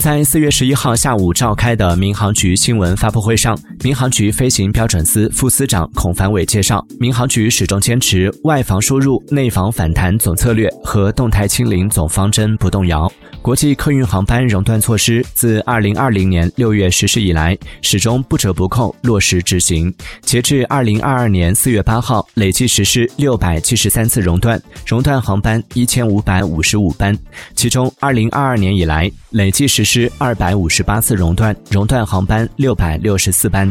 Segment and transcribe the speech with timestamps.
[0.00, 13.12] 在四月十一号下午召开的民航局新闻发布会上，民航局飞行标准司副司长孔凡伟介绍，民航局始终坚持外防输入、内防反弹总策略和动态清零总方针不动摇。
[13.42, 19.92] 国际客运航班熔断措施自二零二零年六月实施以来，始终不折不扣落实执行。
[20.22, 27.16] 截至二零二二年四月八号，累计实施六百七十三次熔断，熔断航班一千五百五十五班，
[27.54, 29.89] 其中二零二二年以来累计实施。
[29.92, 33.68] 是二百五十八次熔断，熔断航班六百六十四班。